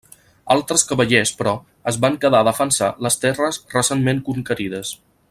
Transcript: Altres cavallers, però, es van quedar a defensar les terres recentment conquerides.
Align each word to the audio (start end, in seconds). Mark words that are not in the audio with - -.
Altres 0.53 0.83
cavallers, 0.91 1.33
però, 1.41 1.53
es 1.93 1.99
van 2.05 2.17
quedar 2.25 2.41
a 2.45 2.49
defensar 2.49 2.91
les 3.09 3.21
terres 3.27 3.63
recentment 3.77 4.27
conquerides. 4.31 5.01